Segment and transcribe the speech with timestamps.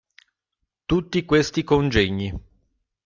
[0.87, 2.33] Tutti questi congegni.